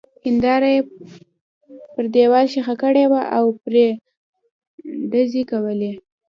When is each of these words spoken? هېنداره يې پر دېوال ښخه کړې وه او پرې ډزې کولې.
هېنداره 0.25 0.69
يې 0.75 0.79
پر 1.93 2.05
دېوال 2.15 2.45
ښخه 2.53 2.75
کړې 2.83 3.03
وه 3.11 3.21
او 3.37 3.45
پرې 3.63 3.85
ډزې 5.11 5.43
کولې. 5.51 5.91